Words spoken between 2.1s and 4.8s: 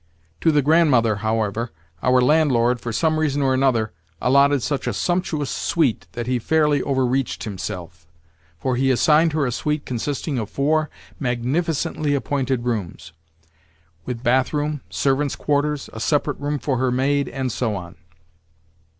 landlord, for some reason or another, allotted